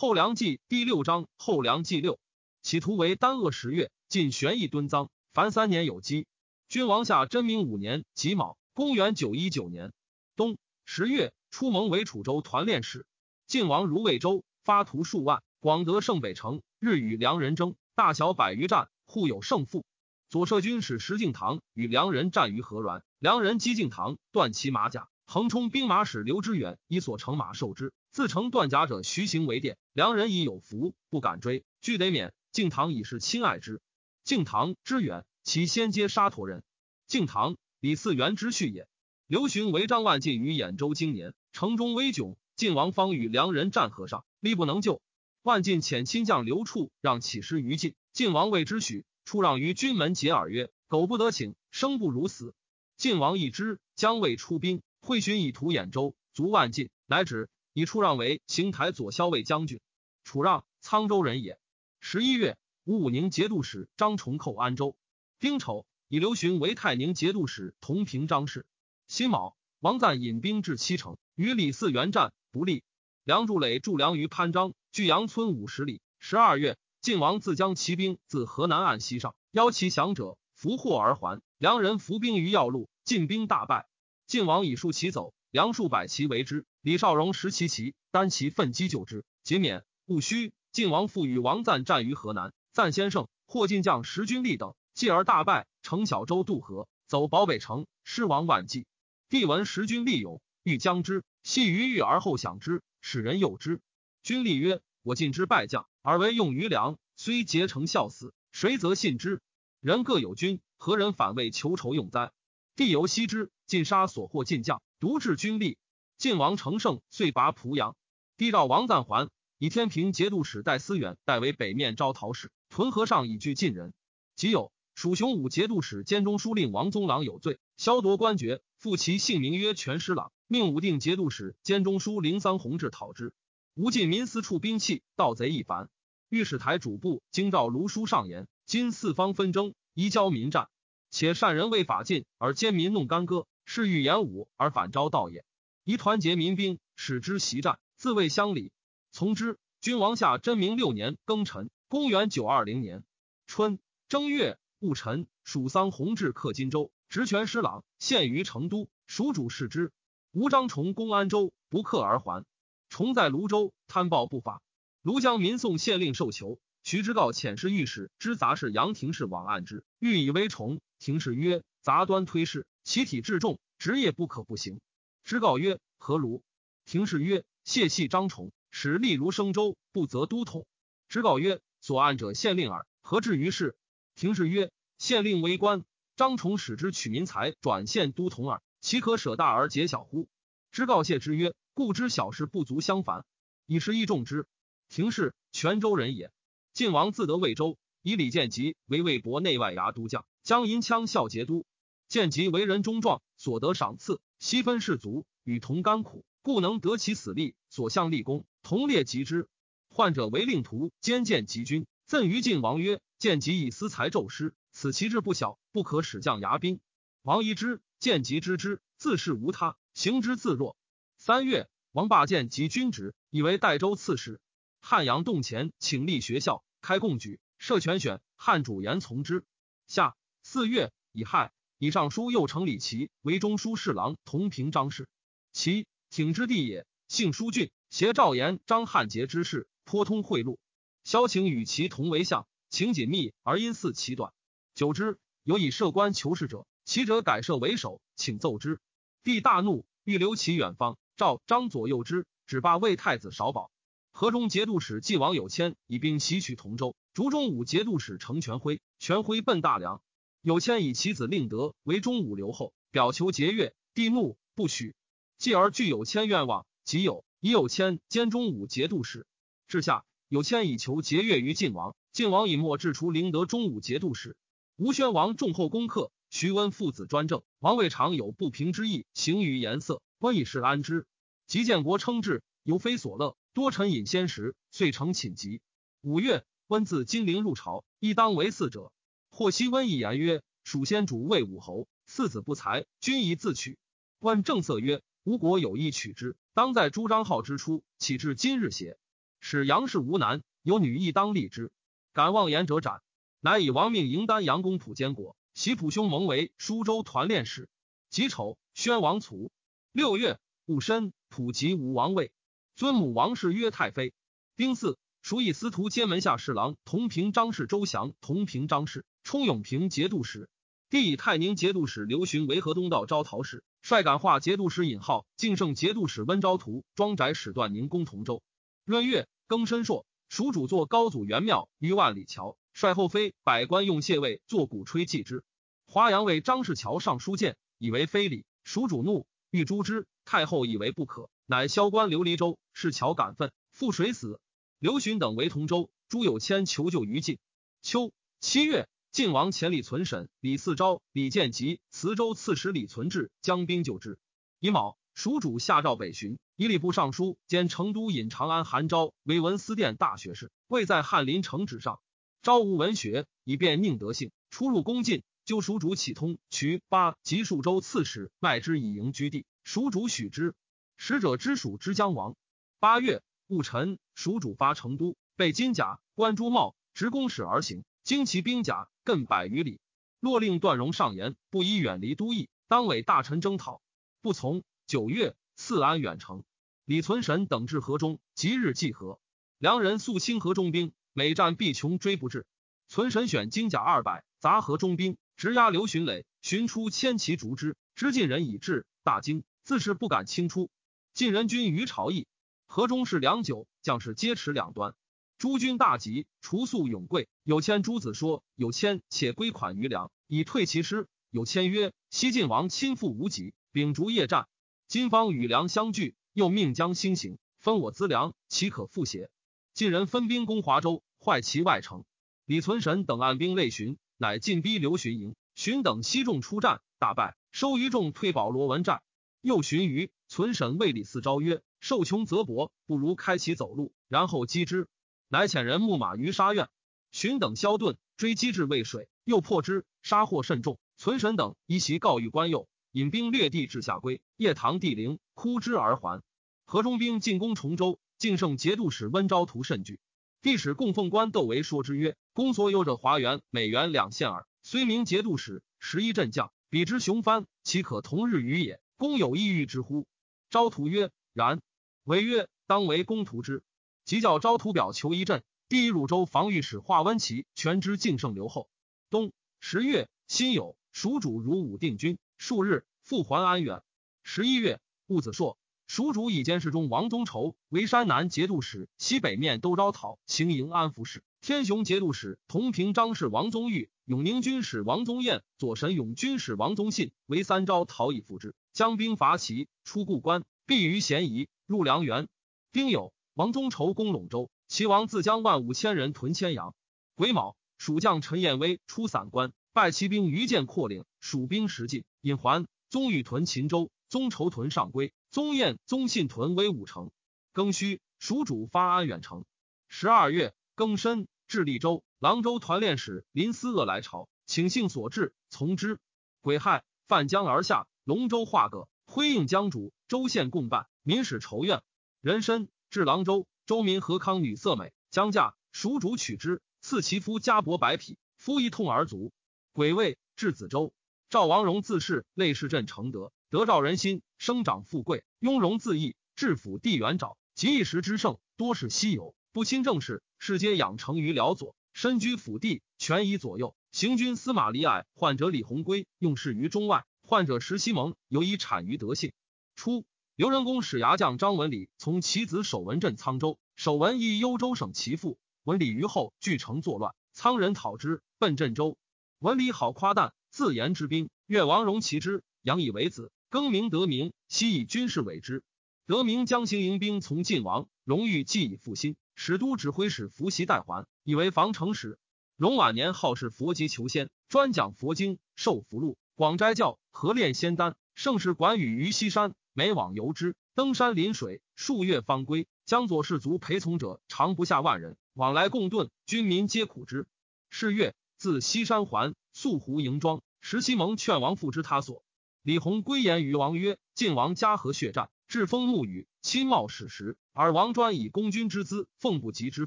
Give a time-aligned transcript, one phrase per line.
[0.00, 2.18] 后梁纪第六章后梁纪六，
[2.62, 6.26] 起图为丹鄂十月，晋玄义敦臧，凡三年有基。
[6.70, 9.92] 君王下真明五年己卯，公元九一九年
[10.36, 13.04] 冬十月，出蒙为楚州团练使。
[13.46, 19.84] 晋王如魏州，发徒数万，广得胜北城，日与梁人争，大小百余战，互有胜负。
[20.30, 25.10] 左射军使石敬瑭与梁人战于河峦，梁人击敬瑭，断其马甲。
[25.26, 29.78] 横冲兵马使刘知远以所乘马受之，自成断甲者徐行为殿。
[29.92, 32.32] 梁人已有福，不敢追，俱得免。
[32.52, 33.80] 敬堂以是亲爱之。
[34.24, 36.64] 敬堂之远，其先皆沙陀人。
[37.06, 38.88] 敬堂，李嗣源之婿也。
[39.26, 45.00] 刘询为张万进于兖州经年，城中危窘，晋王方与梁人战河上，力不能救。
[45.42, 52.54] 万进遣亲将刘处让起师于晋，晋王谓之许，处让于军门解耳曰：“苟不得请，生不如死。”
[52.98, 54.82] 晋王一之，将未出兵。
[55.00, 57.48] 会寻以图兖州，卒万进，乃止，
[57.80, 59.80] 以出让为邢台左骁卫将军。
[60.22, 61.58] 楚让，沧州人也。
[61.98, 64.96] 十一月，吴武宁节度使张崇寇安州。
[65.38, 68.66] 丁丑，以刘询为泰宁节度使，同平张氏。
[69.08, 72.84] 辛卯，王赞引兵至七城，与李嗣源战，不利。
[73.24, 76.02] 梁筑垒驻梁于潘璋，距阳村五十里。
[76.18, 81.40] 十二月，晋王自将骑兵自河南岸西上，邀其降者，俘获而还。
[81.56, 83.88] 梁人伏兵于要路，晋兵大败。
[84.26, 86.64] 晋王以数骑走，梁数百骑为之。
[86.80, 89.84] 李少荣拾其骑，单骑奋击救之，皆免。
[90.06, 98.86] 戊戌，晋王复与王赞战于河南，赞先胜，获晋将十军力等，继而大败，乘小舟渡河，走保北城，失亡万计。
[99.28, 103.80] 帝闻十军力勇，欲将之，系于狱而后降之，使人诱之。
[104.22, 109.40] 军力曰：“我晋之败将，而为用于梁，虽结成效死，谁则信之？
[109.80, 112.30] 人各有君，何人反为求仇用哉？”
[112.76, 113.50] 帝犹惜之。
[113.66, 115.78] 尽杀所获晋将，独至军力。
[116.18, 117.96] 晋王乘胜，遂拔濮阳。
[118.36, 122.52] 帝召王赞还，以天平节度使戴思远代为北面招讨使。
[122.68, 123.94] 屯河上以拒晋人。
[124.36, 133.32] 即有蜀雄武节度使兼中书令王宗郎有罪，削夺官爵，复其姓名曰全师郎，命武定节度使兼中书令桑弘志讨之。
[133.74, 135.88] 吴晋民私处兵器，盗贼一凡。
[136.28, 140.68] 御史台主簿京兆卢书上言：今四方纷争，移交民战，
[141.10, 143.46] 且善人为法尽，而奸民弄干戈。
[143.72, 145.44] 是欲言武而反招道也。
[145.84, 148.72] 宜团结民兵，使之习战，自卫乡里。
[149.12, 149.60] 从之。
[149.80, 153.04] 君王下真明六年庚辰，公元九二零年
[153.46, 153.78] 春
[154.08, 158.88] 正月戊辰，蜀桑弘治克荆州，职权师朗，献于成都。
[159.06, 159.92] 蜀主视之。
[160.32, 162.44] 吴张崇攻安州，不克而还。
[162.88, 164.62] 崇在泸州贪暴不法，
[165.04, 166.58] 庐江民送县令受囚。
[166.82, 170.80] 徐之告遣侍御史之杂事杨廷氏往案之，欲以为崇。
[170.98, 172.66] 廷氏曰：杂端推事。
[172.82, 174.80] 其体至重，职业不可不行。
[175.22, 176.42] 知告曰：“何如？”
[176.86, 180.66] 廷士曰：“谢系张崇，使吏如生州，不责都统。”
[181.08, 183.76] 知告曰：“所案者县令耳，何至于是？”
[184.16, 185.84] 廷士曰：“县令为官，
[186.16, 190.26] 张崇使之取民财，转县都统耳，岂可舍大而竭小乎？”
[190.72, 193.24] 知告谢之曰：“故知小事不足相烦，
[193.66, 194.46] 以是义重之。”
[194.88, 196.32] 廷士，泉州人也。
[196.72, 201.64] 晋王自得魏州，以李建吉为魏博内外牙都将，将银枪校节都。
[202.10, 207.54] 见及为人忠壮，所得赏赐悉分士卒，与同甘苦，故能得其死力。
[207.68, 209.48] 所向立功，同列及之。
[209.90, 216.80] 患者为令徒，兼见吉君，赠于晋王曰：“见吉以私财骤师，此其志不小，不可使将牙兵。”
[217.22, 220.76] 王疑之，见吉知之，自是无他，行之自若。
[221.16, 224.40] 三月，王霸见及君职，以为代州刺史。
[224.80, 229.44] 汉阳洞前，请立学校，开贡举，设权选，汉主言从之。
[229.86, 231.52] 下四月，乙亥。
[231.82, 235.08] 以上书右丞李琦为中书侍郎，同平张氏。
[235.50, 240.58] 其挺之弟也，姓舒俊，携赵延、张汉杰之事，颇通贿赂。
[241.04, 244.34] 萧晴与其同为相，情紧密而因似其短。
[244.74, 248.78] 久之，有以设官求事者，其者改设为首，请奏之。
[249.22, 250.98] 帝大怒，欲留其远方。
[251.16, 253.70] 赵、张左右之，只罢魏太子少保。
[254.12, 256.94] 河中节度使纪王有谦以兵袭取同州。
[257.14, 260.02] 竹中武节度使程全辉，全辉奔大梁。
[260.42, 264.94] 有谦以其子令德为中武留后，表求节钺，帝怒不许。
[265.36, 269.26] 继而具有谦愿望，即有以有谦兼中武节度使。
[269.68, 274.34] 至下有谦以求节钺于晋王，晋王以墨制除灵德中武节度使。
[274.76, 281.06] 吴宣王重厚攻克，徐温父子专政，王未尝有不平之意，行于颜色，温以是安之。
[281.46, 285.60] 及建国称制，犹非所乐，多臣引先食，遂成寝疾。
[286.00, 288.90] 五月，温自金陵入朝，亦当为嗣者。
[289.30, 293.78] 霍希温一言曰：“蜀先主魏武侯，四子不才，君宜自取。”
[294.20, 298.98] 问正色曰：“吴国有意取之，当在朱张浩之初，岂至今日邪？”
[299.40, 301.72] 使杨氏无男，有女亦当立之。
[302.12, 303.00] 敢妄言者斩。
[303.40, 307.70] 乃以王命迎丹阳公普监国，袭普兄蒙为舒州团练使。
[308.10, 309.50] 己丑，宣王卒。
[309.92, 312.32] 六月，戊申，普及吴王位，
[312.76, 314.12] 尊母王氏曰太妃。
[314.56, 320.48] 丁巳，属以司徒监门下侍郎同平张氏周祥同平张氏冲永平节度使。
[320.88, 328.42] 帝以太宁节度使刘询为河东道招讨使，率感化节度使尹浩、晋胜节度使温昭图、庄宅使段宁攻同州。
[328.86, 332.56] 闰月，庚申朔，蜀主作高祖元庙于万里桥。
[332.72, 335.44] 率后妃百官用谢位作鼓吹祭之。
[335.86, 338.44] 华阳为张氏桥上书谏，以为非礼。
[338.64, 340.08] 蜀主怒，欲诛之。
[340.24, 344.40] 太后以为不可，乃萧官刘黎州，是桥感愤，覆水死。
[344.80, 345.90] 刘询等为同州。
[346.08, 347.38] 朱有谦求救于晋。
[347.82, 354.18] 秋七月，晋王遣李存审、李嗣昭、李建吉、磁州刺史李存志将兵救之。
[354.58, 362.00] 乙卯，蜀主下诏北巡，以礼部尚书兼成都尹长安韩昭为文思殿大学士，位在翰林城旨上。
[362.40, 364.32] 昭无文学，以便宁德性。
[364.48, 369.44] 出入宫禁，就蜀主启通渠八及数州刺史，卖之以营居地。
[369.62, 370.54] 蜀主许之。
[370.96, 372.34] 使者之属之将亡。
[372.78, 377.82] 八月戊辰，蜀主发成都，备金甲，冠朱帽，执公使而行。
[378.04, 379.80] 旌其兵甲，亘百余里。
[380.20, 383.82] 洛令段荣上言，不宜远离都邑，当委大臣征讨，
[384.22, 384.62] 不从。
[384.86, 386.44] 九月，赐安远城。
[386.84, 389.20] 李存审等至河中，即日济河。
[389.58, 390.92] 良人素清河中兵。
[391.12, 392.46] 每战必穷追不至，
[392.86, 396.24] 存神选金甲二百，杂合中兵，直压刘巡垒。
[396.40, 400.70] 寻出千骑逐之，知晋人已至，大惊，自是不敢轻出。
[401.12, 402.28] 晋人军于朝邑，
[402.72, 404.94] 河中是良久，将士皆持两端。
[405.38, 407.28] 诸军大急，除宿永贵。
[407.42, 414.46] 有谦诸子说：“有谦且归款于良，以退其师。”有谦曰：“西晋王亲赴无极，秉烛夜战，
[414.86, 419.30] 今方与良相聚，又命将兴行，分我资粮，岂可复邪？”
[419.74, 422.04] 晋人分兵攻华州，坏其外城。
[422.44, 425.34] 李存审等按兵类巡，乃进逼刘询营。
[425.56, 429.02] 巡等悉众出战，大败，收余众退保罗文寨。
[429.40, 434.88] 又询于存审谓李嗣昭曰：“受穷则薄，不如开其走路，然后击之。”
[435.28, 436.68] 乃遣人牧马于沙苑。
[437.10, 440.78] 寻等消遁，追击至渭水，又破之，杀获甚众。
[440.96, 444.20] 存神等依袭告谕官右，引兵掠地至下归。
[444.36, 446.22] 夜唐帝陵，哭之而还。
[446.64, 447.98] 河中兵进攻崇州。
[448.18, 449.98] 晋胜节度使温昭图甚惧，
[450.42, 454.46] 帝使供奉官窦为说之曰：“公所有者华元、美元两县耳。
[454.62, 458.78] 虽名节度使，十一镇将，比之雄藩，岂可同日语也？
[458.98, 460.06] 公有意欲之乎？”
[460.50, 461.62] 昭图曰：“然。”
[462.04, 463.62] 为曰：“当为公图之。”
[464.04, 465.42] 即叫昭图表求一镇。
[465.68, 468.68] 第一汝州防御使华温齐全知晋胜留后。
[469.08, 473.82] 冬十月，辛酉，蜀主如武定军数日，复还安远。
[474.24, 475.56] 十一月，戊子朔。
[475.86, 481.22] 蜀主以监视中王宗畴为山南节度使，西北面都招讨，行营安抚使。
[481.40, 488.54] 天雄节度使同平张氏王宗玉，永宁军使王宗彦，左神勇军使王宗信为三招讨以复之。
[488.72, 492.26] 将兵伐齐，出故关，避于咸宜，入梁园。
[492.72, 496.74] 丁酉，王宗畴攻陇州，齐王自将万五千人屯千阳。
[497.14, 502.66] 癸卯，蜀将陈彦威出散关，败骑兵于剑阔岭，蜀兵十尽，引还。
[502.88, 505.12] 宗玉屯秦州，宗畴屯上归。
[505.30, 507.12] 宗彦、宗信屯威武城，
[507.54, 509.44] 庚戌，蜀主发安远城。
[509.86, 516.00] 十二月庚申，至利州，郎州团练使林思鄂来朝，请幸所至，从之。
[516.40, 521.82] 癸亥，泛江而下，龙州化葛，辉映江主，州县共办，民始仇怨。
[522.20, 529.32] 人参至郎州，州民和康女色美，将嫁，蜀主取之，赐其夫家帛百匹，夫一痛而卒。
[529.72, 530.92] 癸未，至子州，
[531.28, 533.32] 赵王荣自恃类氏镇承德。
[533.48, 543.74] 得赵人心，生长富贵，雍容自义，治府地元沼，及一时之盛，多是稀有，不亲政事，世皆养成于辽左，身居府地，权宜左右。
[543.92, 547.04] 行军司马李矮，患者李鸿归，用事于中外。
[547.22, 549.32] 患者石西蒙，尤以产于德性。
[549.74, 550.04] 初，
[550.40, 555.38] 刘仁恭使牙将张文礼从其子守文镇沧州，守文亦幽州省其父。
[555.64, 558.96] 文礼于后据城作乱，沧人讨之，奔镇州。
[559.38, 563.30] 文礼好夸诞，自言之兵，越王戎其之，养以为子。
[563.50, 565.62] 更名德明，悉以军事委之。
[566.06, 572.18] 德明将行营兵从晋王，荣誉既已复兴，使都指挥使伏袭代还，以为防城使。
[572.56, 577.94] 荣晚年好事佛籍求仙，专讲佛经，受福禄，广斋教，合炼仙丹。
[578.16, 582.66] 盛世管羽于西山，每往游之，登山临水，数月方归。
[582.86, 587.26] 江左士卒陪从者常不下万人，往来共顿，军民皆苦之。
[587.70, 590.42] 是月，自西山还，宿湖营庄。
[590.60, 592.24] 石西蒙劝王复之他所。
[592.62, 599.86] 李弘归言于王曰：“晋王家和血战，至风沐雨，亲冒矢石，而王专以公君之资，奉不及之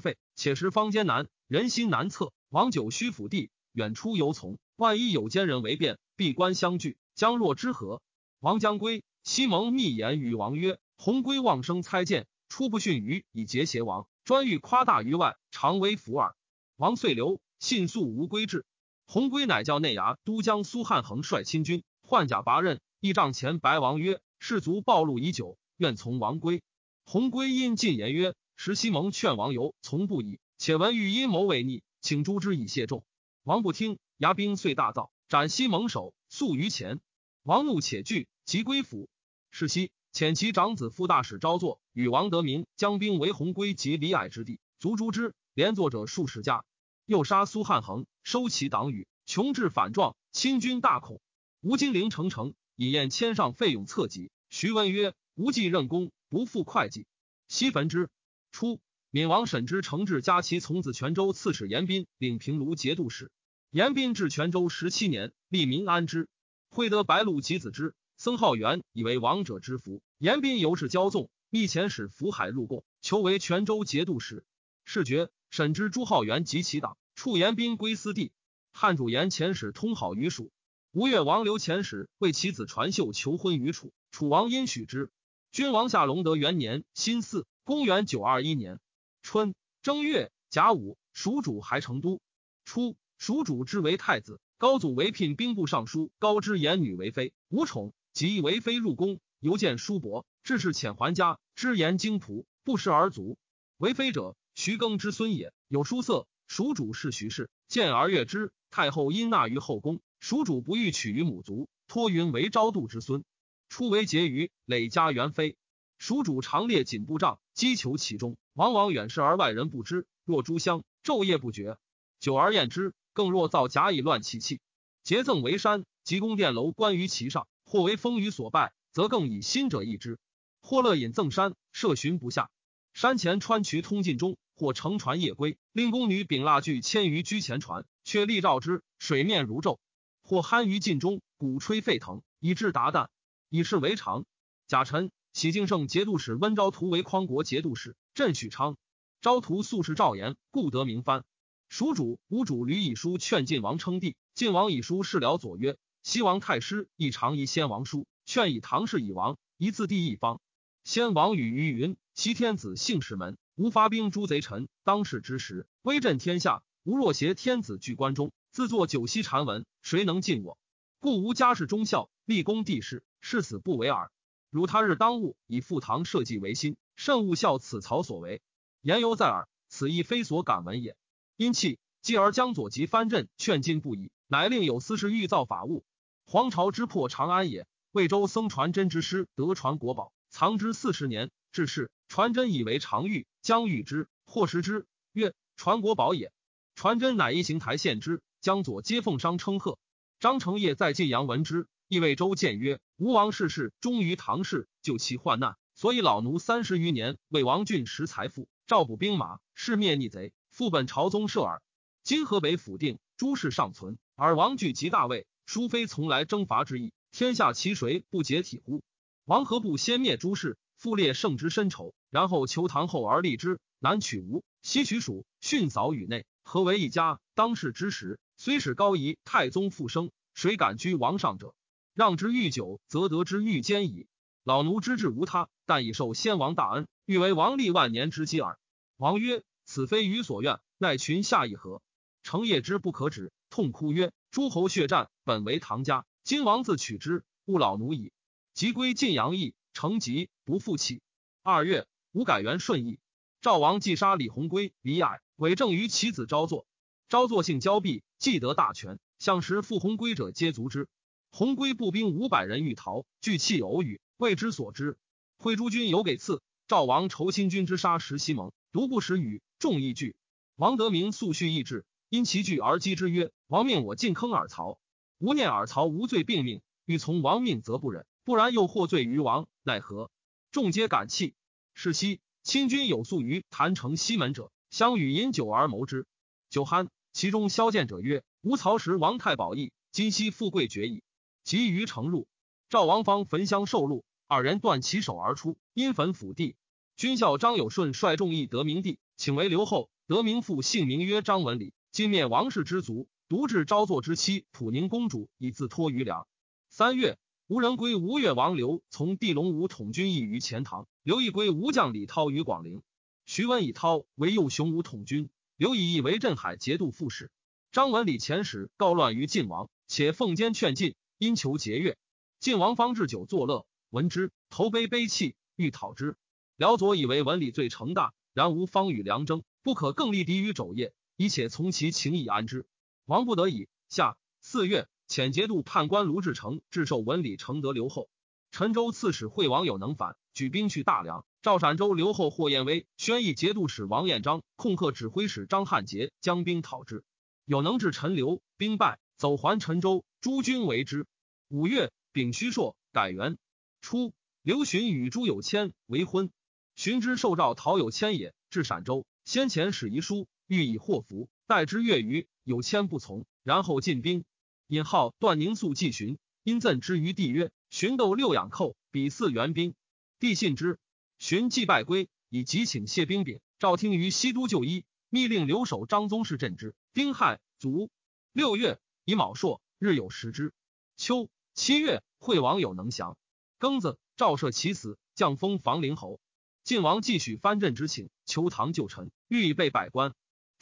[0.00, 0.16] 费。
[0.34, 2.32] 且时方艰难，人心难测。
[2.48, 8.02] 王久虚府地，远出游从，万一有奸人为变，闭关相聚，将若之何？
[8.40, 16.36] 王将归，西蒙密言与王曰：“鸿归望生猜见，初不逊于以结邪王，专欲夸大于外，常为福耳。”
[16.76, 18.66] 王遂留，信速无归至。
[19.06, 26.62] 鸿归乃叫内衙都将苏汉衡率亲军，换甲拔刃，一帐前白王曰：“士卒暴露已久，愿从王归。”
[27.06, 30.38] 鸿归因进言曰：“时西蒙劝王游，从不已。
[30.58, 33.06] 且闻欲阴谋违逆，请诛之以谢众。”
[33.42, 37.00] 王不听，牙兵遂大造，斩西蒙首，宿于前。
[37.42, 39.08] 王怒且惧，即归府。
[39.56, 46.64] 是夕，遣其长子副大使昭作与王德明将兵围鸿归及李矮之地，卒诛之，连坐者数十家。
[47.06, 51.20] 又杀苏汉衡，收其党羽，穷至反状，亲军大恐。
[51.60, 54.32] 吴金陵成城，以宴千上费用策疾。
[54.50, 57.06] 徐文曰：“无忌任公，不负会计。”
[57.46, 58.08] 西焚之。
[58.50, 58.80] 初，
[59.12, 63.30] 闵王审之，承制加其从子泉州刺史严彬领平卢节度使。
[63.70, 66.28] 严彬至泉州十七年，利民安之。
[66.70, 70.02] 会得白鹿及子之，僧浩元以为王者之福。
[70.18, 74.44] 严彬由是骄纵，密遣使福海入贡，求为泉州节度使。
[74.84, 75.30] 是决。
[75.50, 78.32] 审知朱浩元及其党，处严彬归私地。
[78.72, 80.50] 汉主言遣使通好于蜀。
[80.90, 85.12] 吴越王刘遣使为其子传秀求婚于楚，楚王因许之。
[85.52, 88.80] 君王下隆德元年辛巳，公元九二一年
[89.22, 92.20] 春正月甲午，蜀主还成都。
[92.64, 103.36] 初，蜀主之为太子，高祖为聘兵部尚书，高之言女为妃，无宠，即为妃入宫，犹见叔伯，致是遣还家，知言精仆，不食而足。
[103.76, 104.36] 为妃者。
[104.54, 106.28] 徐庚之孙也，有书色。
[106.46, 108.52] 蜀主是徐氏，见而悦之。
[108.70, 113.24] 太后因纳于后宫，蜀主不欲取于母族，托云为昭度之孙。
[113.68, 115.56] 初为婕妤，累加元妃。
[115.98, 120.06] 蜀主常列锦布帐，击求其中，往往远视而外人不知。
[120.24, 121.76] 若诸香，昼夜不绝。
[122.20, 124.60] 久而厌之，更若造假以乱其气。
[125.02, 130.18] 节赠为山，及宫殿楼观于其上，或为风雨所败，则更以心者易之。
[130.60, 132.50] 或乐饮赠山，设巡不下。
[132.92, 134.36] 山前穿渠通晋中。
[134.56, 139.78] 或乘船夜归，令宫女秉蜡炬牵于居前船，却立照之，水面如昼；
[140.22, 143.08] 或酣于镜中，鼓吹沸腾，以致达旦，
[143.48, 144.26] 以是为常。
[144.68, 148.76] 贾臣喜敬圣节度使温昭图为匡国节度使，镇许昌。
[149.20, 151.24] 昭图素是赵言，故得名藩。
[151.68, 160.38] 蜀主吴主吕以书劝晋王称帝，晋王以书事辽左曰：西王太师亦常以先王书，劝以唐氏以王，一自地一方。
[160.84, 163.38] 先王与于云：西天子姓氏门。
[163.54, 166.62] 吾发兵诛贼臣，当世之时，威震天下。
[166.82, 170.58] 吾若挟天子据关中，自作九锡禅文，谁能尽我？
[171.00, 174.12] 故吾家世忠孝，立功帝室，誓死不为耳。
[174.50, 178.42] 如他日当务以赴唐社稷为心，慎勿效此曹所为。
[178.82, 180.98] 言犹在耳，此亦非所敢闻也。
[181.38, 185.82] 因气，继而将左及藩镇劝进不已，乃令有司事欲造法物。
[186.26, 187.66] 皇朝之破长安也。
[187.92, 191.90] 魏州僧传真之师得传国宝，藏之四十年，至是。
[192.08, 196.32] 传真以为常遇，将遇之，或食之，曰：“传国宝也。”
[196.74, 199.78] 传真乃一行台献之，江左皆奉商称贺。
[200.18, 211.62] 张承业在晋阳闻之，亦为周见曰：“吴王逝世，忠于唐氏，救其患难，所以老奴三十余年为王俊拾财富，召补兵马，是灭逆贼，复本朝宗社耳。
[212.02, 218.82] 今河北府定，诸事尚存，而王据及大魏，殊非从来征伐之意，天下其谁不解体乎？
[219.24, 223.58] 王何不先灭诸事？”复列圣之深仇，然后求唐后而立之。
[223.78, 227.20] 南取吴，西取蜀，训扫宇内，何为一家。
[227.34, 231.54] 当世之时，虽使高仪太宗复生，谁敢居王上者？
[231.94, 234.08] 让之愈久，则得之愈坚矣。
[234.42, 238.58] 老奴之志无他，但已受先王大恩，欲为王立万年之基耳。
[238.96, 241.80] 王曰：“此非予所愿，奈群下一何？”
[242.24, 248.10] 成业之不可止，痛哭曰：“诸侯血战，本为唐家，今王自取之，勿老奴矣。”
[248.52, 249.54] 即归晋阳邑。
[249.72, 251.02] 成吉不复起。
[251.44, 252.98] 二月，吴改元顺义。
[253.40, 256.66] 赵王既杀李弘归、李矮，委政于其子昭作。
[257.08, 260.88] 昭作性骄鄙，既得大权，向时复弘归者皆足之。
[261.30, 264.98] 弘归步兵五百人欲逃，聚气偶语，谓之所知。
[265.36, 266.42] 会诸军有给赐。
[266.66, 270.16] 赵王仇亲军之杀石西蒙，独不食语，众议惧。
[270.56, 271.84] 王德明素蓄意志，
[272.14, 274.78] 因其惧而击之曰：“王命我进坑尔曹，
[275.18, 280.12] 吾念尔曹无罪并命，欲从王命则不忍。”不然又获罪于王，奈何？
[280.52, 281.34] 众皆感泣。
[281.74, 286.06] 是夕，亲军有宿于坛城西门者，相与饮酒而谋之。
[286.50, 291.02] 酒酣，其中萧见者曰：“吾曹时王太保义，今夕富贵绝矣。”
[291.42, 292.28] 及于城入。
[292.68, 296.54] 赵王方焚香受禄，二人断其手而出，因焚府地。
[296.96, 299.90] 军校张有顺率众议得明帝，请为留后。
[300.06, 306.26] 得名父姓名曰张文礼，今灭王氏之族，独至昭作之妻普宁公主，以自托于梁。
[306.68, 312.82] 三月，吴人归吴越王刘从地龙武统军役于钱塘，刘义归吴将李涛于广陵。
[313.26, 317.30] 徐文以涛为右雄武统军，刘以义为镇海节度副使。
[317.70, 321.96] 张文礼遣使告乱于晋王，且奉监劝进，因求节约。
[322.40, 326.16] 晋王方置酒作乐，闻之，投杯悲泣，欲讨之。
[326.56, 329.44] 辽左以为文礼罪成大，然无方与梁争。
[329.62, 332.66] 不可更立敌于肘腋，以且从其情以安之。
[333.04, 333.68] 王不得已。
[333.88, 338.08] 下四月，遣节度判官卢志成致授文礼承德留后。
[338.50, 341.24] 陈州刺史惠王有能反，举兵去大梁。
[341.42, 347.04] 赵陕州留后霍彦威宣议节度使王彦章控贺指挥使张汉杰将兵讨之。
[347.44, 350.04] 有能至陈留，兵败，走还陈州。
[350.20, 351.06] 诸军为之。
[351.48, 353.36] 五月，丙戌朔，改元。
[353.82, 356.30] 初，刘询与朱有谦为婚。
[356.76, 359.04] 询之受诏讨有谦也，至陕州。
[359.24, 364.24] 先前使遗书，欲以祸福，待之月余，有谦不从，然后进兵。
[364.66, 369.74] 引号段宁素季寻，因赠之于帝曰：“寻斗六养寇，比四援兵。”
[370.18, 370.78] 帝信之。
[371.18, 373.40] 寻既败归，以急请谢兵禀。
[373.58, 376.74] 赵听于西都就医，密令留守张宗室镇之。
[376.92, 377.90] 丁亥，卒。
[378.32, 380.52] 六月，乙卯朔，日有食之。
[380.96, 383.16] 秋七月，惠王有能降。
[383.58, 386.20] 庚子，赵赦其死，降封房陵侯。
[386.64, 390.14] 晋王继续藩镇之请，求唐旧臣，欲以备百官。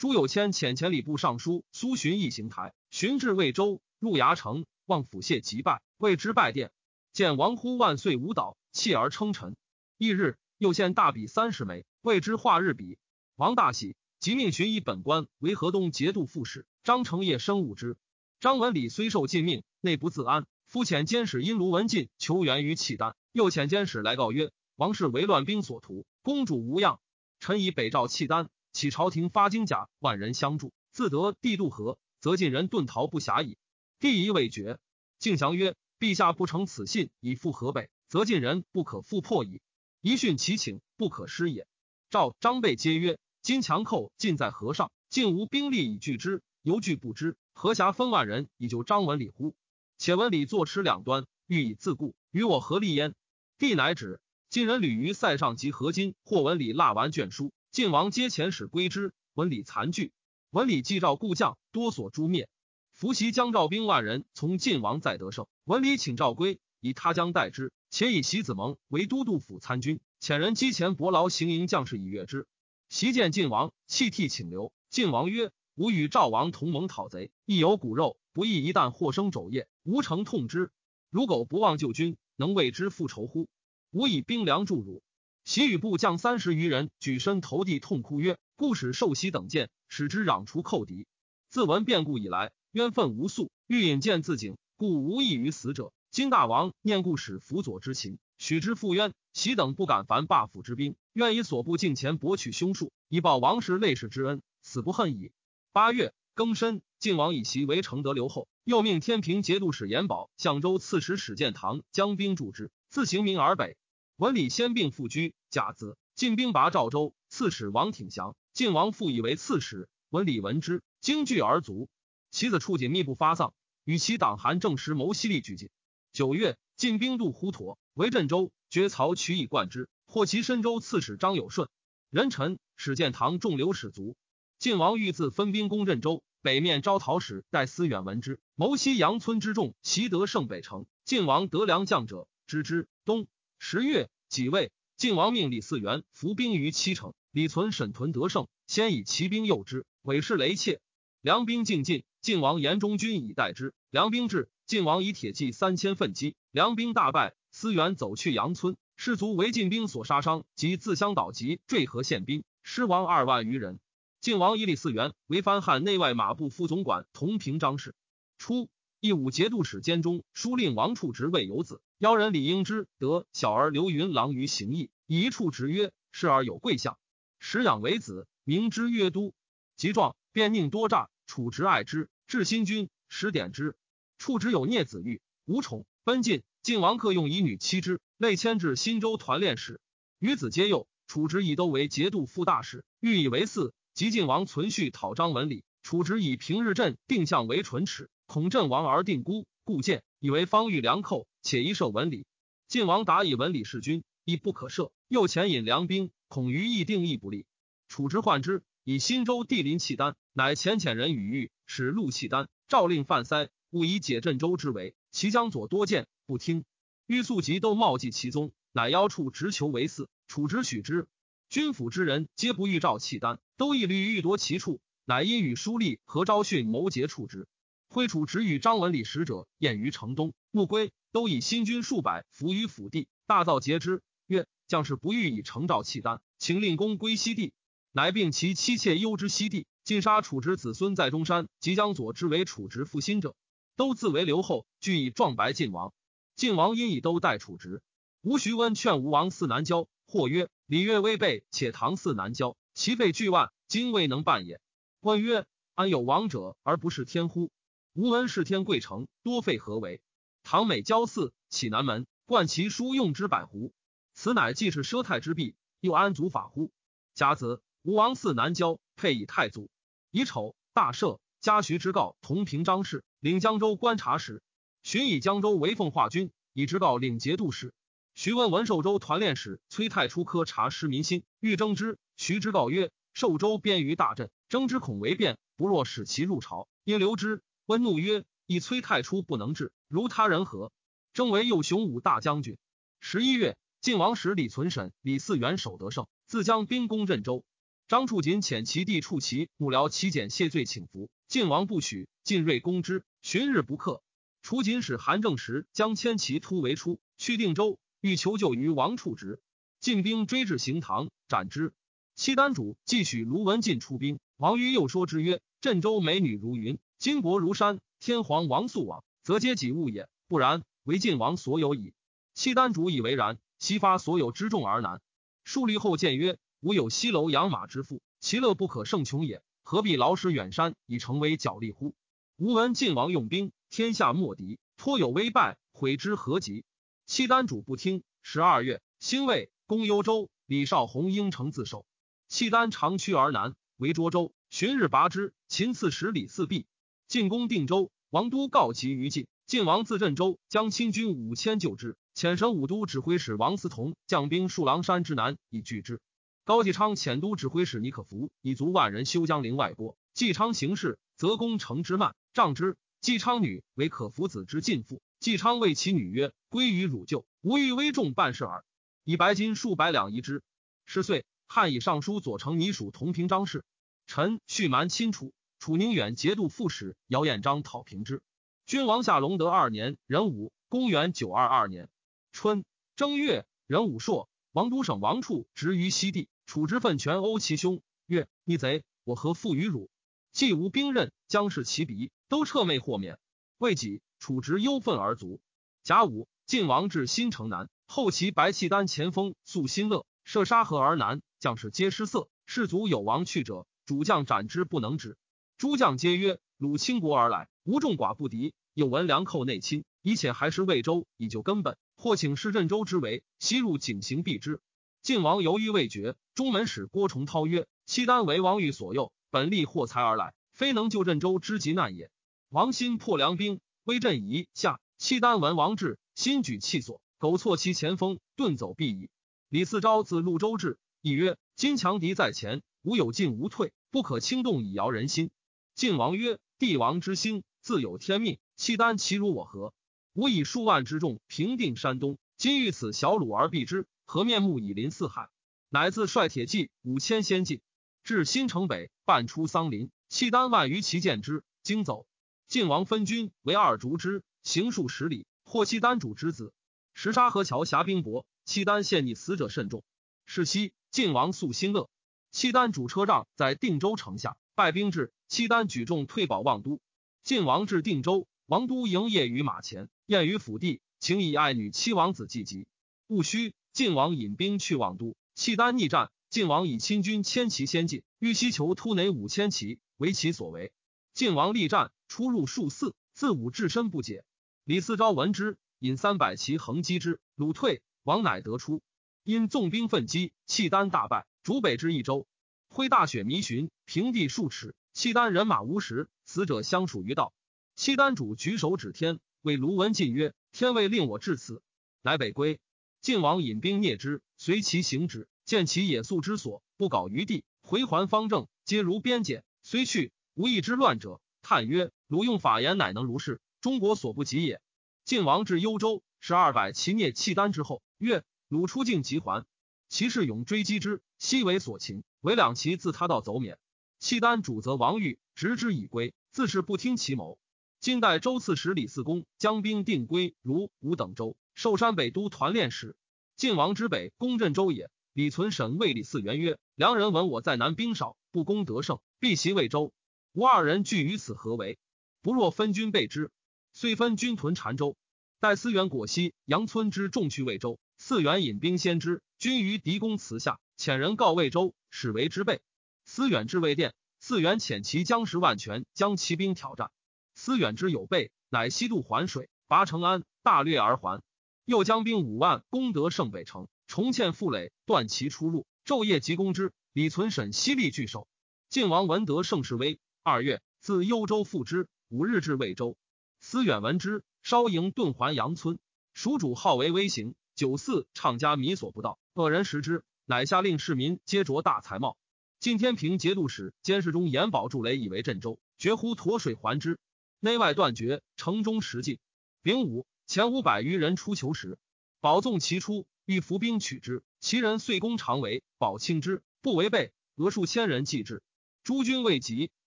[0.03, 6.73] 朱有谦遣前礼部尚书苏洵一行台，寻至魏州，入牙城，望府谢即拜，谓之拜殿。
[7.13, 9.55] 见王呼万岁舞蹈，泣而称臣。
[9.97, 12.97] 翌日，又献大笔三十枚，谓之画日笔。
[13.37, 16.65] 王大喜，即命寻以本官为河东节度副使。
[16.83, 17.95] 张承业生务之。
[18.41, 20.45] 张文礼虽受禁命，内不自安。
[20.67, 24.51] 夫遣监使因卢文进求援于契丹，又遣监使来告曰。
[24.75, 26.99] 王氏为乱兵所屠，公主无恙。
[27.39, 30.73] 臣以北诏契丹，启朝廷发金甲，万人相助。
[30.91, 33.57] 自得帝渡河，则晋人遁逃不暇矣。
[33.99, 34.79] 帝疑未决，
[35.19, 39.61] 敬降曰：“陛下不成此信，以赴河北，则晋人不可复破矣。
[40.01, 41.67] 一训其请，不可失也。”
[42.09, 49.55] 赵、张备皆曰：“金强寇尽在河上，竟无兵力以拒之，犹惧不知河峡分万人以救张文礼乎？
[49.99, 53.13] 且文礼坐持两端，欲以自固，与我何利焉？”
[53.59, 54.19] 帝乃止。
[54.49, 59.15] 晋人屡于塞上及合金，或文礼蜡完卷书，晋王皆遣使归之。
[59.33, 60.11] 文礼残惧，
[60.51, 62.47] 文礼既召故将，多所诛灭。
[62.91, 72.45] 伏袭将赵兵万人从晋王再得胜，文礼请赵归，以他将代之，且以袭子蒙为都督府参军，遣人击前伯劳行营将士以悦之。
[72.89, 74.71] 席见晋王，泣涕请留。
[74.91, 80.69] 晋王曰：“吾与赵王同盟讨贼，亦有骨肉，不义一旦获生肘腋，吾诚痛之。
[81.09, 83.47] 如苟不忘旧君，能为之复仇乎？”
[83.89, 85.01] 吾以兵粮助汝，
[85.45, 91.05] 习与部将三十余人举身投地，痛哭曰：“故使受袭等见，使之攘除寇敌。
[91.49, 95.91] 自闻变故以来，冤愤无诉，欲引剑自警，故无异于死者。
[96.11, 99.13] 今大王念故使辅佐之情，许之复冤。
[99.33, 105.31] 习等不敢烦霸府之兵，愿以所部近前博取凶数，以报王室累世之恩，死不恨矣。”
[105.73, 113.75] 八月庚申，晋王以其为承德留后，又命天平节度使严保、相州刺史史建堂将兵助之，自行明而北。
[114.17, 117.15] 文礼先病复居，甲子，进兵拔赵州。
[117.29, 119.89] 刺史王挺降，晋王复以为刺史。
[120.11, 121.89] 文礼闻之，惊惧而卒。
[122.29, 125.71] 其子处锦密不发丧，与其党韩正时谋犀利俱进。
[126.11, 129.89] 九月，进兵渡滹沱，为镇州，绝曹取以冠之。
[130.05, 131.67] 获其深州刺史张有顺，
[132.11, 134.15] 人臣史建堂众流使卒。
[134.59, 140.85] 晋王欲自分兵攻镇州，北面招讨使戴思远闻之，谋西阳村之众袭得胜北城。
[141.03, 142.87] 晋王得良将者，知之。
[143.05, 143.25] 东
[143.65, 144.09] 十月。
[144.27, 150.81] 己未，晋王命李嗣源伏兵于七城，李存沈屯得胜，先以骑兵诱之，韦氏雷切，
[151.21, 153.73] 梁兵进进，晋王严中军以待之。
[153.89, 157.35] 梁兵至，晋王以铁骑三千奋击，梁兵大败。
[157.51, 163.79] 思源走去阳村，士卒为晋兵所杀伤，及自相倒及坠河献兵，失亡二万余人。
[164.19, 167.95] 晋王以李嗣源为藩汉内外马步副总管，同平章事。
[168.37, 168.67] 初。
[168.99, 176.97] 义武节度使兼中书令王处直谓有子，妖人李应之得小儿刘云郎于行义，以一处执曰：“是而有贵相，
[177.39, 179.33] 始养为子，名之曰都。
[179.77, 183.77] 即壮，便宁多诈，处执爱之，至新君，始典之。
[184.17, 186.43] 处直有孽子欲，无宠，奔进。
[186.61, 189.79] 晋王克用以女妻之，累迁至新州团练使。
[190.19, 193.71] 与子皆幼，处直以都为节度副大使，欲以为嗣。
[193.93, 198.09] 及晋王存续讨张文礼，处直以平日镇定向为唇齿。
[198.25, 202.25] 恐阵亡而定孤，故见以为方欲良寇，且一受文礼。
[202.67, 204.91] 晋王答以文李世君，亦不可赦。
[205.09, 207.45] 又遣引良兵，恐于议定义不利。
[207.87, 214.95] 楚之患之，以新州地临契丹，乃遣遣人与狱，使陆契丹，诏令犯塞，勿以解镇州之围。
[215.11, 216.65] 其将左多见，不听。
[217.05, 220.07] 欲速即都冒记其宗，乃邀处直求为嗣。
[220.27, 221.07] 楚之许之。
[221.49, 224.79] 军府之人皆不欲召契丹，都一律欲夺其处。
[225.05, 227.45] 乃因与书吏何昭训谋结处之。
[227.89, 234.01] 挥楚直与张文礼使者宴于城东，穆归都以新军数百伏于府地，大造节之。
[234.25, 237.53] 曰：将士不欲以成召契丹，请令公归西地。
[237.91, 241.47] 乃并其妻妾忧之西地，尽杀楚之子孙在中山。
[241.59, 243.35] 即将左之为楚直复兴者，
[243.75, 245.93] 都自为留后，俱以壮白晋王。
[246.35, 247.83] 晋王因以都代楚直。
[248.23, 254.59] 吴徐温劝吴王嗣南郊，或曰：礼乐威备，且唐嗣南郊，其费巨万，今未能办也。
[254.99, 255.45] 问曰：
[255.75, 257.51] 安有王者而不是天乎？
[257.93, 260.01] 吴闻是天贵城，多费何为？
[260.43, 262.05] 唐美交寺，启南门？
[262.25, 263.71] 冠其书用之百斛，
[264.13, 266.71] 此乃既是奢泰之弊，又安足法乎？
[267.13, 267.61] 甲子。
[267.81, 269.69] 吴王嗣南郊，配以太祖。
[270.11, 271.19] 乙丑，大赦。
[271.39, 274.41] 加徐之告同平章事，领江州观察使。
[274.83, 277.73] 寻以江州为奉化军，以之告领节度使。
[278.15, 281.97] 徐问文寿州团练使崔太初科察失民心，欲征之。
[282.15, 286.67] 徐之告曰：寿州边于大镇，征之恐为变，不若使其入朝。
[286.83, 287.41] 因留之。
[287.65, 290.71] 温怒曰：以崔太初不能治，如他人何？
[291.13, 292.57] 征为右雄武大将军。
[292.99, 297.45] 十一月，晋王使李存审、李嗣源守得胜，自将兵攻镇州。
[297.87, 302.07] 张处锦遣其弟处其幕僚齐简谢罪请服，晋王不许。
[302.23, 304.01] 晋锐攻之，旬日不克。
[304.41, 309.41] 楚锦使韩正时将牵其突围出，去定州，欲求救于王处直。
[309.79, 311.73] 晋兵追至行堂，斩之。
[312.15, 321.93] 契丹主继许卢文进出兵，王于又说之曰：“镇州美女如云，金帛如山，天皇王素往，则皆己物也；不然，为晋王所有矣。”
[322.35, 324.99] 契丹主以为然，悉发所有之众而南。
[325.45, 326.37] 数立后见曰。
[326.59, 329.41] 吾有西楼养马之富，其乐不可胜穷也。
[329.61, 331.95] 何必劳师远山以成为角力乎？
[332.35, 336.65] 吾闻晋王用兵，天下莫敌，颇有危败，悔之何及？
[337.05, 338.03] 契丹主不听。
[338.21, 341.85] 十二月，兴魏，攻幽州，李少红应城自守。
[342.27, 345.33] 契丹长驱而南，为涿州，旬日拔之。
[345.47, 346.65] 秦刺史李嗣弼
[347.13, 349.27] 进攻定州，王都告急于晋。
[349.45, 351.95] 晋王自镇州，将亲军五千救之。
[352.15, 356.01] 遣神武都指挥使王思同将兵戍狼山之南，以拒之。
[356.43, 359.95] 高继昌遣都指挥使尼可福以足万人修江陵外郭。
[360.15, 362.77] 继昌行事，则攻城之慢，仗之。
[362.99, 364.99] 继昌女为可福子之近妇。
[365.19, 368.65] 继昌谓其女曰：“归于汝舅，吾欲微重办事耳。”
[369.05, 370.41] 以白金数百两遗之。
[370.87, 373.63] 十岁，汉以尚书左丞拟属同平章事。
[374.07, 375.31] 臣蓄蛮亲楚，
[375.63, 378.21] 楚宁远节度副使姚彦章讨平之。
[378.65, 381.89] 君王下隆德二年，壬午，公元九二二年
[382.33, 382.65] 春
[382.97, 386.27] 正月，壬午朔，王都省王处执于西地。
[386.45, 388.83] 楚之奋权殴其兄，曰：“逆贼！
[389.05, 389.89] 我何负于汝？
[390.33, 393.17] 既无兵刃，将士其鼻，都彻昧豁免。
[393.57, 395.39] 未几，楚直忧愤而卒。
[395.81, 402.27] 甲午，晋王至新城南，后其白契丹前锋肃新乐，射沙河而南，将士皆失色。
[402.45, 405.15] 士卒有亡去者，主将斩之不能止。
[405.63, 408.53] 诸将皆曰：鲁倾国而来，无众寡不敌。
[408.73, 411.77] 又闻良寇内侵，以且还是魏州，以就根本。
[411.95, 414.59] 或请示镇州之围，西入井行避之。”
[415.01, 422.11] 晋王犹豫未决，中门使郭崇韬曰：“契丹为王欲所诱，本立获财而来，非能救镇州之急难也。
[422.49, 424.81] 王心破梁兵，威震夷下。
[424.97, 429.09] 契丹闻王至，心举气所，苟错其前锋，遁走必矣。”
[429.47, 435.31] 李嗣昭自潞州至，亦曰：“今强敌在前，吾有进无退，不可轻动以摇人心。”
[435.75, 438.37] 晋王曰：“帝王之心，自有天命。
[438.55, 439.73] 契丹其如我何？
[440.13, 445.29] 吾以数万之众平定山东，今遇此小鲁而避之。”何面目以临四海，
[445.69, 447.61] 乃自率铁骑五千先进，
[448.03, 449.89] 至新城北，半出桑林。
[450.09, 452.05] 契丹万余骑见之，惊走。
[452.47, 456.53] 晋王分军为二逐之，行数十里，获契丹主之子。
[456.93, 459.83] 石沙河桥峡兵薄，契丹陷溺，死者甚众。
[460.27, 461.89] 是夕，晋王肃新乐。
[462.29, 466.79] 契丹主车仗在定州城下，败兵至，契丹举众退保望都。
[467.23, 472.67] 晋王至定州，王都营业于马前，宴于府地，请以爱女七王子祭疾。
[473.07, 473.53] 戊戌。
[473.73, 476.11] 晋王引兵去望都，契丹逆战。
[476.29, 480.71] 晋王以亲军千骑先进，欲西求突馁五千骑，为其所为。
[481.15, 484.25] 晋王力战，出入数次，自武至身不解。
[484.63, 488.83] 李嗣昭闻之，引三百骑横击之，鲁退，王乃得出。
[489.23, 492.27] 因纵兵奋击，契丹大败，逐北至益州。
[492.73, 497.31] 挥大雪弥寻，平地数尺，契丹人马无食，死者相数于道。
[497.75, 501.61] 契丹主举手指天，谓卢文进曰：“天未令我至此。”
[502.01, 502.59] 乃北归。
[502.99, 509.43] 晋王引兵灭之，随其行止，见其野宿之所，不搞于地，回还方正，皆如边检。
[509.61, 511.21] 虽去，无一之乱者。
[511.43, 514.59] 叹曰：鲁用法言，乃能如是，中国所不及也。
[515.05, 519.45] 晋王至幽州，十二百其灭契丹之后，曰：鲁出境即还。
[519.89, 522.03] 其士勇追击之，悉为所擒。
[522.19, 523.57] 为两骑自他道走免。
[523.97, 527.39] 契丹主则王玉执之以归，自是不听其谋。
[527.79, 532.97] 今代周刺史李嗣恭将兵定归如五等州，寿山北都团练使。
[533.37, 534.91] 晋王之北攻镇州也。
[535.13, 539.93] 李存审谓李嗣源曰：“良人闻我在南兵少，不攻得胜，必袭魏州。
[540.33, 541.77] 吾二人俱于此，何为？
[542.21, 543.31] 不若分军备之。
[543.71, 544.97] 遂分军屯澶州。
[545.39, 552.61] 待思源果西杨村之众去魏州，嗣源引兵先之。”军于狄公祠下，遣人告魏州，使为之备。
[553.05, 556.91] 思远至魏殿，嗣远遣其将十万全将骑兵挑战。
[557.35, 561.21] 思远之有备，乃西渡环水，拔成安，大略而还。
[561.65, 566.73] 又将兵五万攻得胜北城，重堑负垒，断其出入，昼夜急攻之。
[566.91, 568.27] 李存审犀利拒守。
[568.69, 572.97] 晋王闻得胜势威，二月自幽州复之，五日至魏州。
[573.39, 575.79] 思远闻之，稍营遁还阳村。
[576.13, 577.35] 蜀主号为威行。
[577.55, 582.17] 九四唱家弥所不到，恶人食之，乃下令市民皆着大才帽。
[582.59, 586.97] 晋天平节度使监视中严保筑垒以为镇州，绝乎沱水还之，
[587.39, 589.19] 内外断绝，城中食尽。
[589.61, 591.77] 丙午，前五百余人出求时，
[592.21, 598.41] 保纵其出，欲伏兵取之，其人遂攻长围，保轻之，不违背，俄数千人继之。
[598.83, 599.71] 诸军未及，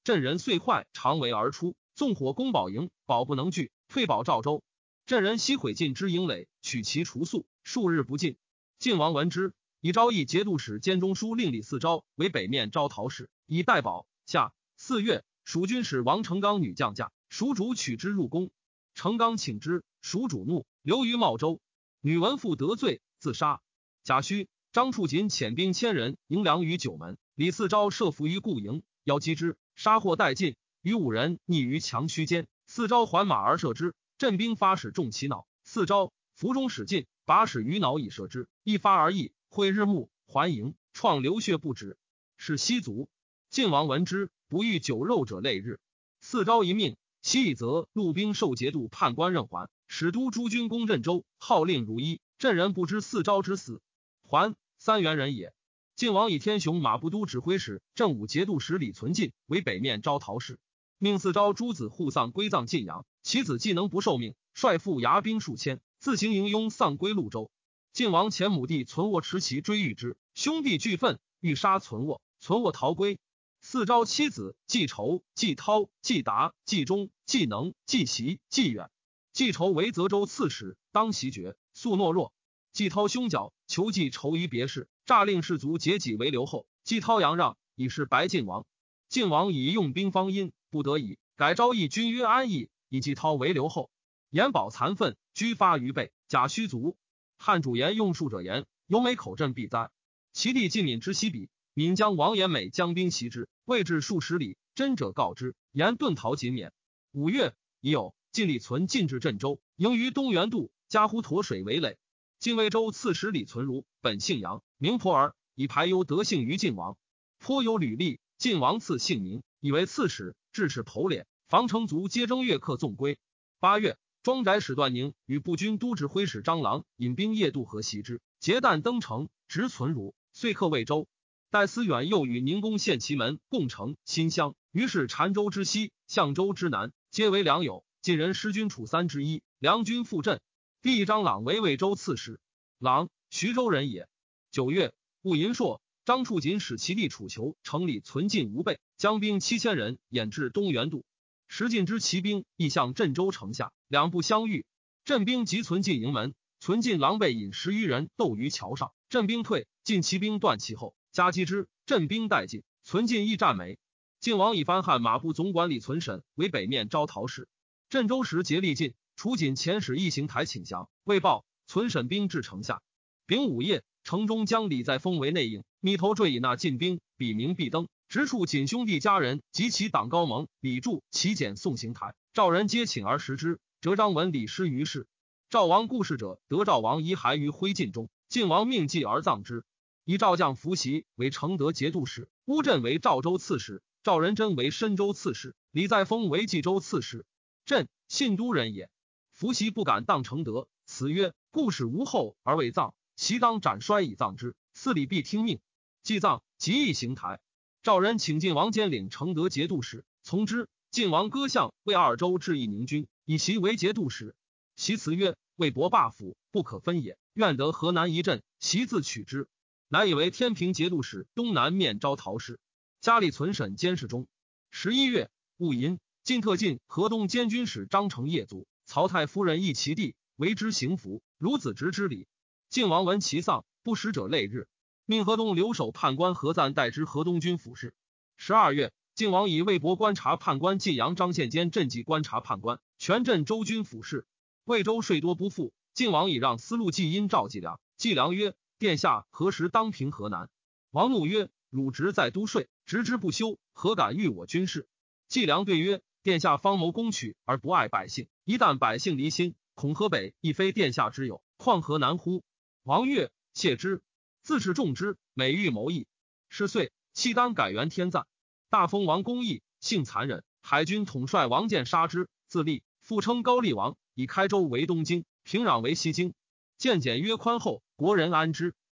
[0.05, 4.63] 镇人遂坏长围而出，纵火攻保营，保不能拒，退保赵州。
[5.07, 7.47] 镇人悉毁尽之营垒，取其除宿。
[7.63, 8.37] 数日不进，
[8.79, 9.55] 晋王闻之，
[9.87, 14.09] 以昭义节度使兼中书令李嗣昭为北面招讨使，以代保。
[14.27, 18.51] 下四月，蜀军使王成刚女将驾，蜀主取之入宫。
[18.97, 21.61] 成刚请之，蜀主怒，留于茂州。
[22.01, 23.61] 女文妇得罪，自杀。
[24.03, 30.57] 贾诩、张处锦遣兵千人迎粮于九门，李嗣昭设伏于故营，邀击之，杀获殆尽。
[30.83, 37.07] 与五人匿于墙虚间，嗣昭还马而射之，镇兵发矢中其脑，嗣昭伏中使尽。
[37.25, 39.33] 把使于脑以射之，一发而已。
[39.49, 41.97] 会日暮，还营，创流血不止。
[42.37, 43.09] 是西族。
[43.49, 45.81] 晋王闻之，不欲酒肉者累日。
[46.21, 52.21] 四朝一命，西以则陆兵受节度判官任还，使都诸军攻镇州，号令如一。
[52.39, 53.81] 镇人不知四朝之死，
[54.23, 55.55] 还三元人也。
[55.95, 60.59] 晋王以天雄马步都指挥使、正武节度使李存进为北面招讨使，
[60.99, 63.07] 命四朝诸子护丧归葬晋阳。
[63.23, 65.81] 其子既能不受命，率父牙兵数千。
[65.99, 67.51] 自行营拥丧归潞州，
[67.97, 73.19] 晋王前母弟存卧持其追遇之，兄弟俱愤，欲杀存卧，存卧逃归。
[73.63, 78.91] 四招妻子季仇、季涛、季达、季忠、季能、季袭、季远。
[79.33, 82.35] 季仇为泽州刺史，当袭爵，素懦弱。
[82.71, 86.67] 季涛兄角求季仇于别室，诈令士卒结己为留后。
[86.85, 88.67] 季涛阳让，以示白晋王。
[89.09, 93.91] 晋王以用兵方殷，不得已改昭义君曰安邑，以季涛为留后。
[94.29, 95.17] 延保残愤。
[95.33, 96.95] 居发于背，假虚足。
[97.39, 99.91] 汉主言用术者言：有美口镇必灾。
[100.33, 106.73] 其弟晋敏之西比，敏将王延美将兵袭之，未至数十里，真者告之，言遁逃仅免。
[107.13, 111.97] 五月已有晋李存进至镇州，营于东元渡，加呼沱水为垒。
[112.39, 116.99] 晋魏州刺史李存如，本姓杨，名婆儿，以排忧得姓于晋王。
[117.39, 121.27] 颇有履历，晋王赐姓名，以为刺史，致使头脸。
[121.49, 123.19] 防城卒皆征越客纵归。
[123.61, 123.97] 八月。
[124.27, 131.07] 庄宅使段宁与步军都指挥使张郎引兵夜渡河袭之，劫旦登城，直存儒，遂克魏州。
[131.49, 134.57] 戴思远又与宁公献其门，共城新乡。
[134.73, 137.85] 于是澶州之西、象州之南，皆为良友。
[138.03, 140.41] 晋人失军楚三之一，梁军复镇。
[140.83, 142.41] 弟张朗为魏州刺史，
[142.81, 144.09] 朗徐州人也。
[144.51, 151.05] 九月，戊寅朔，张处锦使其弟楚求城里存进无备，将兵七千人掩至东元渡。
[151.49, 154.67] 石进之骑兵亦向镇州城下，两不相遇。
[155.05, 158.93] 镇兵即存进营门，存进狼狈引十余人斗于桥上。
[159.09, 161.69] 镇兵退，晋骑兵断其后，夹击之。
[161.87, 163.79] 镇兵殆尽，存进亦战没。
[164.19, 167.49] 晋王以番汉马步总管李存审为北面招讨使。
[167.89, 171.45] 镇州时竭力尽，楚锦遣使一行台请降，未报。
[171.69, 172.81] 存审兵至城下，
[173.27, 177.89] 丙午夜，城中将李在封为内应，密头坠以纳进兵，笔名必登。
[178.09, 183.59] 直处锦兄弟家人及其党高盟李柱齐简送行台，赵人皆请而食之。
[183.81, 185.09] 折章闻李失于世。
[185.51, 189.65] 赵王故事者，得赵王遗骸于灰烬中，晋王命祭而葬之。
[190.05, 197.27] 以赵将伏袭为承德节度使，乌镇为赵州刺史，赵仁真为深州刺史，李在封为冀州刺史。
[197.65, 198.89] 镇信都人也。
[199.33, 204.55] 伏袭不敢当承德，辞曰：“故使无后而未葬，其当斩衰以葬之。
[204.75, 205.59] 四礼必听命。
[206.05, 207.41] 祭葬，即义行台。
[207.87, 210.69] 赵人请晋王兼领承德节度使，从之。
[210.91, 214.35] 晋王割相为二州置义宁军，以其为节度使。
[214.75, 217.17] 其辞曰：“魏博霸府，不可分也。
[217.33, 219.47] 愿得河南一镇，其自取之。”
[219.87, 222.59] 乃以为天平节度使、东南面招陶氏。
[223.01, 224.27] 家里存审监视中。
[224.73, 228.67] 十一月，戊寅，晋特进河东监军使张承业卒。
[228.85, 232.27] 曹太夫人诣其弟，为之行服，如子侄之礼。
[232.69, 234.67] 晋王闻其丧，不食者累日，
[235.09, 237.95] 命河东留守判官何赞代之河东军府事。
[238.37, 244.27] 十二月，晋王以魏博观察判官晋阳张献监镇济观察判官，全镇州军府事。
[244.65, 247.79] 魏州税多不付，晋王以让司路季因赵季良。
[247.97, 250.51] 季良曰：“殿下何时当平河南？”
[250.91, 254.89] 王怒曰：“汝职在都税，职之不修，何敢欲我军事？”
[255.29, 262.43] 季良对曰：“殿下方谋攻取而不爱百姓，一旦百姓离心，恐河北亦非殿下之有，况河南乎？”
[262.83, 264.03] 王悦谢之，
[264.47, 266.07] 自恃重之，每欲谋议。
[266.49, 268.29] 是岁，契丹改元天赞，
[268.71, 273.97] 大封王公义，性残忍，海军统帅王建杀之，自立，复称高丽王。
[274.15, 276.33] 以开州为东京，平壤为西京，
[276.79, 278.77] 建简约宽厚，国人安之。